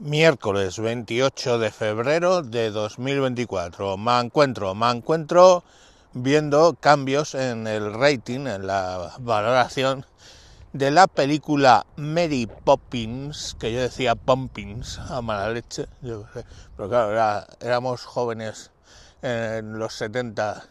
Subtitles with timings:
[0.00, 3.98] Miércoles 28 de febrero de 2024.
[3.98, 5.62] Me encuentro, me encuentro
[6.14, 10.06] viendo cambios en el rating, en la valoración
[10.72, 16.46] de la película Mary Poppins, que yo decía Pompins a mala leche, yo sé,
[16.78, 18.70] pero claro, éramos jóvenes
[19.20, 20.64] en los 70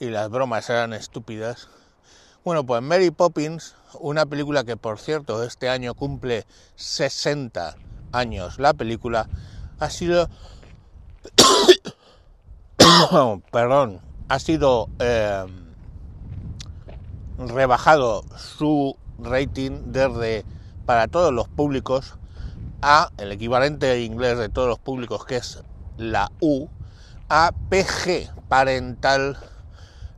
[0.00, 1.68] y las bromas eran estúpidas.
[2.46, 6.46] Bueno, pues Mary Poppins, una película que por cierto este año cumple
[6.76, 7.76] 60
[8.12, 8.58] años.
[8.58, 9.28] La película,
[9.78, 10.28] ha sido,
[13.50, 15.46] perdón, ha sido eh,
[17.38, 20.44] rebajado su rating desde
[20.86, 22.14] para todos los públicos
[22.82, 25.62] a el equivalente inglés de todos los públicos que es
[25.96, 26.68] la U
[27.28, 29.36] a PG parental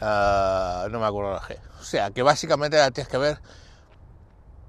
[0.00, 1.56] uh, no me acuerdo la G.
[1.80, 3.38] O sea que básicamente la tienes que ver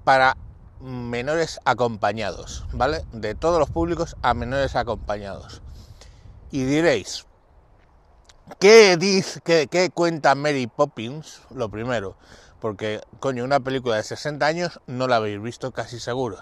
[0.04, 0.36] para
[0.84, 3.04] menores acompañados, ¿vale?
[3.12, 5.62] De todos los públicos a menores acompañados.
[6.50, 7.26] Y diréis,
[8.58, 11.40] ¿qué dice, qué, cuenta Mary Poppins?
[11.50, 12.16] Lo primero,
[12.60, 16.38] porque, coño, una película de 60 años no la habéis visto casi seguro,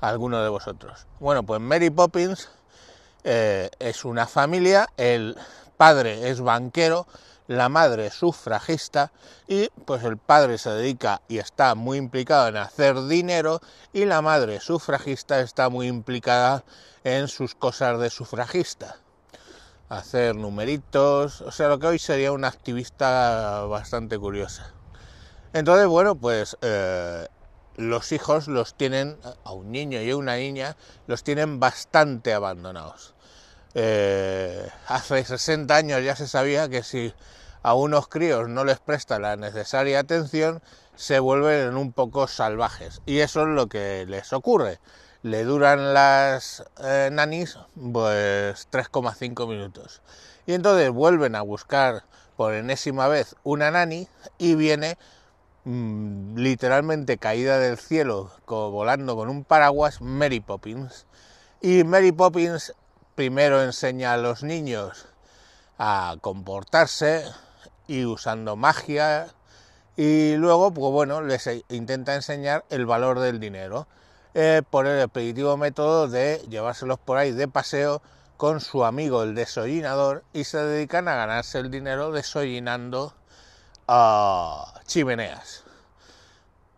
[0.00, 1.06] alguno de vosotros.
[1.20, 2.48] Bueno, pues Mary Poppins
[3.24, 5.36] eh, es una familia, el
[5.76, 7.06] padre es banquero,
[7.48, 9.12] la madre sufragista
[9.46, 13.60] y pues el padre se dedica y está muy implicado en hacer dinero
[13.92, 16.64] y la madre sufragista está muy implicada
[17.04, 18.96] en sus cosas de sufragista.
[19.88, 24.72] Hacer numeritos, o sea, lo que hoy sería una activista bastante curiosa.
[25.52, 27.28] Entonces, bueno, pues eh,
[27.76, 33.14] los hijos los tienen, a un niño y a una niña, los tienen bastante abandonados.
[33.78, 37.12] Eh, hace 60 años ya se sabía que si
[37.62, 40.62] a unos críos no les presta la necesaria atención,
[40.94, 43.02] se vuelven un poco salvajes.
[43.04, 44.80] Y eso es lo que les ocurre.
[45.22, 50.00] Le duran las eh, nanis pues 3,5 minutos.
[50.46, 52.04] Y entonces vuelven a buscar
[52.38, 54.96] por enésima vez una nani y viene
[55.64, 61.04] mmm, literalmente caída del cielo, volando con un paraguas, Mary Poppins.
[61.60, 62.72] Y Mary Poppins
[63.16, 65.06] primero enseña a los niños
[65.78, 67.24] a comportarse,
[67.88, 69.28] y usando magia
[69.96, 73.86] y luego, pues bueno, les intenta enseñar el valor del dinero
[74.70, 78.02] por el expeditivo método de llevárselos por ahí de paseo
[78.36, 83.14] con su amigo el desollinador y se dedican a ganarse el dinero desollinando
[83.88, 85.64] a chimeneas.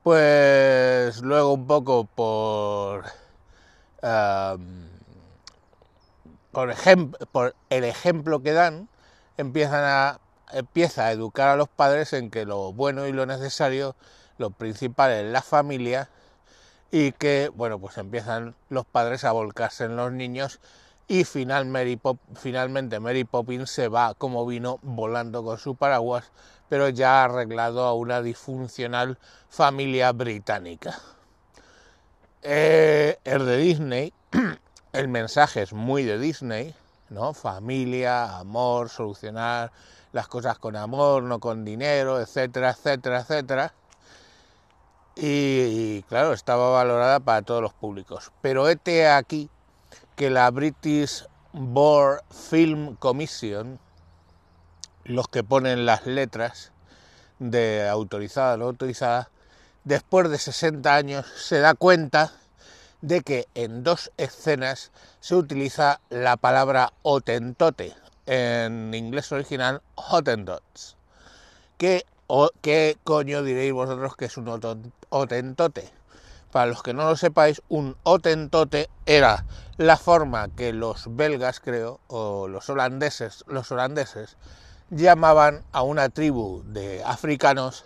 [0.04, 3.06] Pues luego un poco por,
[4.02, 4.97] um,
[7.32, 8.88] por, el ejemplo que dan,
[9.36, 10.20] empiezan a
[10.52, 13.96] empieza a educar a los padres en que lo bueno y lo necesario,
[14.38, 16.08] lo principal es la familia
[16.90, 20.60] y que, bueno, pues empiezan los padres a volcarse en los niños
[21.06, 26.30] y finalmente Mary Poppins se va como vino volando con su paraguas,
[26.68, 30.98] pero ya arreglado a una disfuncional familia británica.
[32.42, 34.12] Eh, el de Disney,
[34.92, 36.74] el mensaje es muy de Disney,
[37.10, 37.34] ¿no?
[37.34, 39.70] Familia, amor, solucionar
[40.12, 43.74] las cosas con amor, no con dinero, etcétera, etcétera, etcétera.
[45.16, 48.30] Y, claro, estaba valorada para todos los públicos.
[48.40, 49.50] Pero este aquí
[50.16, 53.78] que la British Board Film Commission,
[55.04, 56.72] los que ponen las letras
[57.38, 59.30] de autorizada o no autorizada,
[59.84, 62.32] después de 60 años se da cuenta
[63.00, 67.94] de que en dos escenas se utiliza la palabra otentote,
[68.26, 70.96] en inglés original Hottentots.
[71.76, 72.04] ¿Qué,
[72.60, 74.48] ¿Qué coño diréis vosotros que es un
[75.10, 75.90] otentote?
[76.50, 79.44] Para los que no lo sepáis, un otentote era
[79.76, 84.36] la forma que los belgas, creo, o los holandeses, los holandeses
[84.90, 87.84] llamaban a una tribu de africanos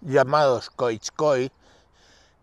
[0.00, 1.50] llamados Khoichkoi,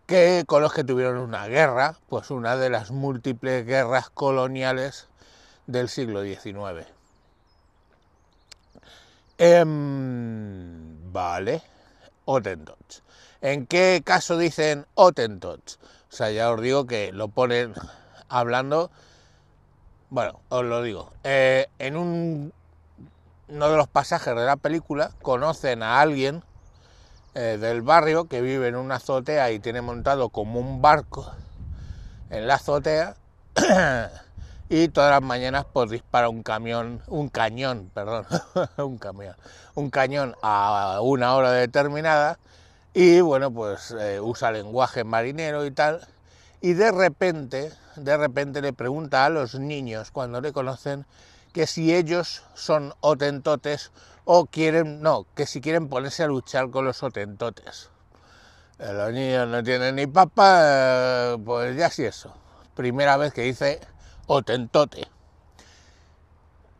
[0.06, 5.08] que con los que tuvieron una guerra, pues una de las múltiples guerras coloniales
[5.66, 6.86] del siglo XIX.
[9.38, 11.62] Em, vale,
[12.24, 13.02] Otentots.
[13.40, 15.78] ¿En qué caso dicen Otentots?
[16.10, 17.74] O sea, ya os digo que lo ponen
[18.28, 18.90] hablando.
[20.10, 21.12] Bueno, os lo digo.
[21.24, 22.52] Eh, en un,
[23.48, 26.44] uno de los pasajes de la película conocen a alguien
[27.34, 31.32] eh, del barrio que vive en una azotea y tiene montado como un barco
[32.30, 33.16] en la azotea
[34.68, 38.26] y todas las mañanas pues dispara un camión, un cañón, perdón,
[38.76, 39.34] un camión,
[39.74, 42.38] un cañón a una hora determinada
[42.92, 46.06] y bueno pues eh, usa lenguaje marinero y tal.
[46.60, 51.04] Y de repente, de repente le pregunta a los niños cuando le conocen
[51.52, 53.92] que si ellos son otentotes
[54.24, 57.90] o quieren, no, que si quieren ponerse a luchar con los otentotes.
[58.78, 62.34] Los niños no tienen ni papa, eh, pues ya sí eso.
[62.74, 63.80] Primera vez que dice
[64.26, 65.06] otentote.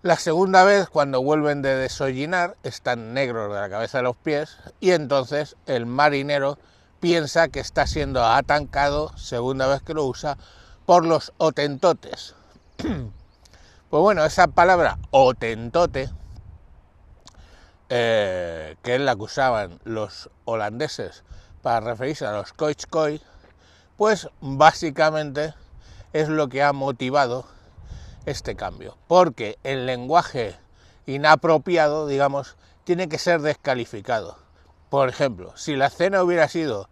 [0.02, 4.58] La segunda vez, cuando vuelven de desollinar, están negros de la cabeza a los pies
[4.81, 6.58] y entonces el marinero
[7.00, 10.37] piensa que está siendo atancado, segunda vez que lo usa,
[10.85, 12.35] por los otentotes.
[13.90, 16.11] Pues bueno, esa palabra otentote,
[17.96, 21.23] eh, que es la que usaban los holandeses
[21.62, 23.23] para referirse a los koichkoi,
[23.96, 25.55] pues básicamente
[26.12, 27.46] es lo que ha motivado
[28.26, 30.56] este cambio, porque el lenguaje
[31.06, 34.38] inapropiado, digamos, tiene que ser descalificado.
[34.90, 36.88] Por ejemplo, si la escena hubiera sido,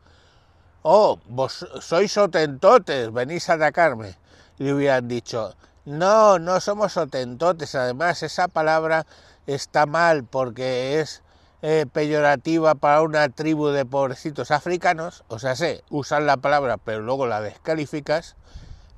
[0.82, 4.14] oh, vos sois otentotes, venís a atacarme,
[4.58, 9.04] le hubieran dicho, no, no somos otentotes, además esa palabra
[9.46, 11.22] está mal porque es
[11.62, 17.00] eh, peyorativa para una tribu de pobrecitos africanos, o sea, sé, usan la palabra pero
[17.00, 18.36] luego la descalificas,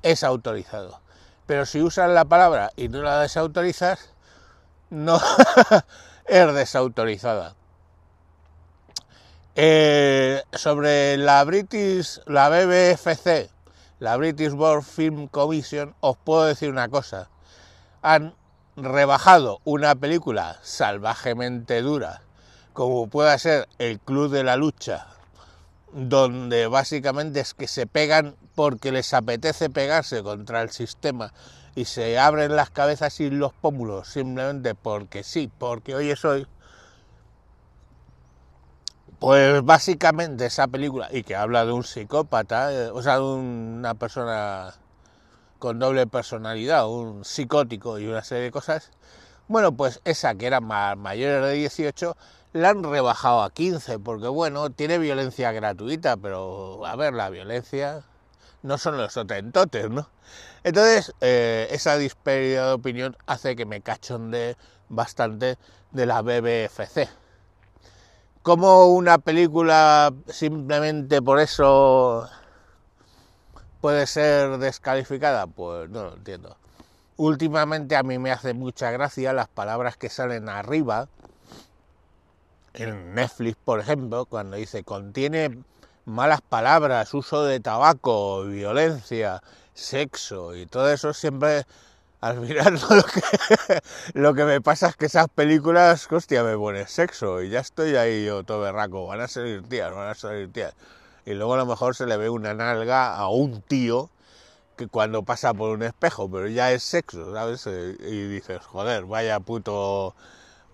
[0.01, 1.01] es autorizado.
[1.45, 4.09] Pero si usas la palabra y no la desautorizas,
[4.89, 5.19] no
[6.25, 7.55] es desautorizada.
[9.55, 13.49] Eh, sobre la British, la BBFC,
[13.99, 17.29] la British World Film Commission, os puedo decir una cosa.
[18.01, 18.35] Han
[18.77, 22.21] rebajado una película salvajemente dura,
[22.73, 25.07] como pueda ser El Club de la Lucha,
[25.93, 31.31] donde básicamente es que se pegan porque les apetece pegarse contra el sistema
[31.75, 36.47] y se abren las cabezas y los pómulos simplemente porque sí, porque hoy es hoy.
[39.19, 43.93] Pues básicamente esa película, y que habla de un psicópata, eh, o sea, de una
[43.93, 44.73] persona
[45.59, 48.91] con doble personalidad, un psicótico y una serie de cosas,
[49.47, 52.15] bueno, pues esa que era mayor de 18
[52.53, 58.03] la han rebajado a 15, porque bueno, tiene violencia gratuita, pero a ver, la violencia
[58.63, 60.09] no son los otentotes, ¿no?
[60.63, 64.57] Entonces, eh, esa disparidad de opinión hace que me cachonde
[64.89, 65.57] bastante
[65.91, 67.07] de la BBFC.
[68.41, 72.27] ¿Cómo una película simplemente por eso
[73.85, 75.45] puede ser descalificada?
[75.45, 76.57] Pues no lo entiendo.
[77.17, 81.07] Últimamente a mí me hace mucha gracia las palabras que salen arriba,
[82.73, 85.59] en Netflix, por ejemplo, cuando dice contiene
[86.03, 89.43] malas palabras, uso de tabaco, violencia,
[89.75, 91.67] sexo y todo eso, siempre
[92.21, 93.81] al final lo que,
[94.15, 97.95] lo que me pasa es que esas películas, hostia, me pone sexo y ya estoy
[97.97, 100.73] ahí yo todo berraco, van a salir tías, van a salir tías.
[101.25, 104.09] Y luego a lo mejor se le ve una nalga a un tío
[104.77, 107.65] que cuando pasa por un espejo, pero ya es sexo, ¿sabes?
[107.67, 110.15] Y dices, joder, vaya puto,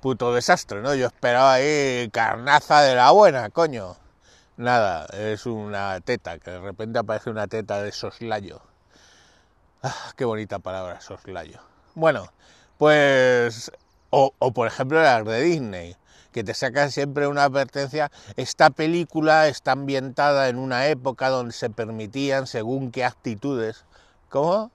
[0.01, 0.95] puto desastre, ¿no?
[0.95, 3.95] Yo esperaba ahí carnaza de la buena, coño.
[4.57, 8.61] Nada, es una teta, que de repente aparece una teta de soslayo.
[9.83, 11.59] Ah, qué bonita palabra, soslayo.
[11.95, 12.31] Bueno,
[12.77, 13.71] pues.
[14.11, 15.95] O, por ejemplo las de Disney,
[16.31, 18.11] que te sacan siempre una advertencia.
[18.35, 23.85] Esta película está ambientada en una época donde se permitían según qué actitudes.
[24.29, 24.71] ¿Cómo?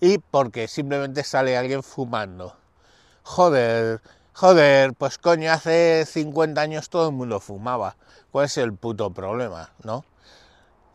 [0.00, 2.56] Y porque simplemente sale alguien fumando.
[3.22, 4.00] Joder,
[4.32, 7.96] joder, pues coño, hace 50 años todo el mundo fumaba.
[8.30, 10.04] ¿Cuál es el puto problema, no?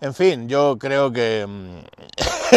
[0.01, 1.79] En fin, yo creo que mm,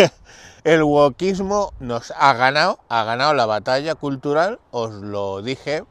[0.65, 5.85] el wokismo nos ha ganado, ha ganado la batalla cultural, os lo dije,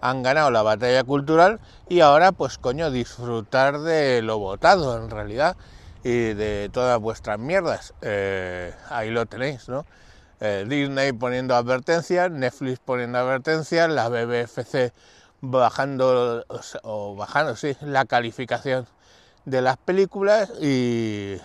[0.00, 5.56] han ganado la batalla cultural y ahora pues coño disfrutar de lo votado en realidad
[6.04, 7.94] y de todas vuestras mierdas.
[8.02, 9.84] Eh, ahí lo tenéis, ¿no?
[10.40, 14.92] Eh, Disney poniendo advertencias, Netflix poniendo advertencias, la BBFC
[15.40, 16.44] bajando
[16.82, 18.86] o bajando, sí, la calificación
[19.44, 21.36] de las películas y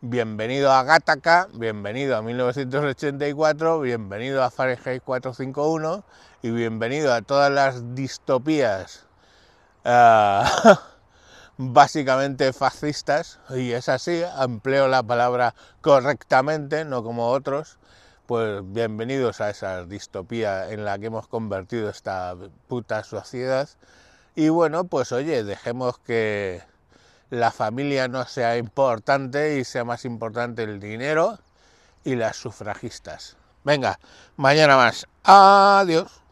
[0.00, 6.04] bienvenido a Gattaca, bienvenido a 1984, bienvenido a Fahrenheit 451
[6.42, 9.06] y bienvenido a todas las distopías
[9.84, 10.44] uh,
[11.56, 17.78] básicamente fascistas, y es así, empleo la palabra correctamente, no como otros,
[18.26, 22.36] pues bienvenidos a esa distopía en la que hemos convertido esta
[22.68, 23.68] puta sociedad.
[24.36, 26.62] Y bueno, pues oye, dejemos que
[27.30, 31.38] la familia no sea importante y sea más importante el dinero
[32.04, 33.36] y las sufragistas.
[33.64, 33.98] Venga,
[34.36, 35.06] mañana más.
[35.24, 36.27] Adiós.